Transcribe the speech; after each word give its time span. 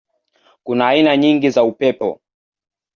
Kuna 0.63 0.87
aina 0.87 1.17
nyingi 1.17 1.49
za 1.49 1.63
upepo. 1.63 2.21